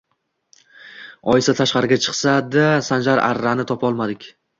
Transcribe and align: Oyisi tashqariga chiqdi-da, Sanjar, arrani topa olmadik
Oyisi 1.33 1.53
tashqariga 1.59 1.99
chiqdi-da, 2.05 2.63
Sanjar, 2.87 3.21
arrani 3.27 3.67
topa 3.73 3.89
olmadik 3.91 4.27